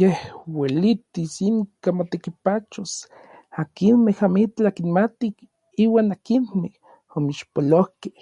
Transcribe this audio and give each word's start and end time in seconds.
Yej 0.00 0.16
uelitis 0.60 1.34
inka 1.48 1.90
motekipachos 1.98 2.92
akinmej 3.62 4.18
amitlaj 4.26 4.74
kimatij 4.76 5.34
iuan 5.84 6.08
akinmej 6.16 6.74
omixpolojkej. 7.16 8.18